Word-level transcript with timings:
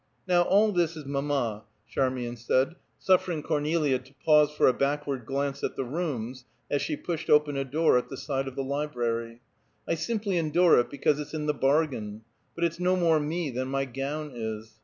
"Now 0.27 0.41
all 0.41 0.71
this 0.71 0.97
is 0.97 1.05
mamma," 1.05 1.65
Charmian 1.87 2.35
said, 2.35 2.75
suffering 2.97 3.43
Cornelia 3.43 3.99
to 3.99 4.15
pause 4.25 4.49
for 4.51 4.67
a 4.67 4.73
backward 4.73 5.27
glance 5.27 5.63
at 5.63 5.75
the 5.75 5.83
rooms 5.83 6.43
as 6.71 6.81
she 6.81 6.97
pushed 6.97 7.29
open 7.29 7.55
a 7.55 7.63
door 7.63 7.99
at 7.99 8.09
the 8.09 8.17
side 8.17 8.47
of 8.47 8.55
the 8.55 8.63
library. 8.63 9.41
"I 9.87 9.93
simply 9.93 10.37
endure 10.39 10.79
it 10.79 10.89
because 10.89 11.19
it's 11.19 11.35
in 11.35 11.45
the 11.45 11.53
bargain. 11.53 12.23
But 12.55 12.63
it's 12.63 12.79
no 12.79 12.95
more 12.95 13.19
me 13.19 13.51
than 13.51 13.67
my 13.67 13.85
gown 13.85 14.31
is. 14.33 14.73